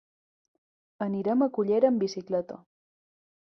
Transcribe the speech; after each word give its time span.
Anirem 1.07 1.47
a 1.47 1.49
Cullera 1.59 1.91
amb 1.93 2.05
bicicleta. 2.07 2.61